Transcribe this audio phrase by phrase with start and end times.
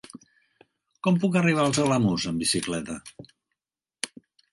[1.07, 2.97] Com puc arribar als Alamús amb bicicleta?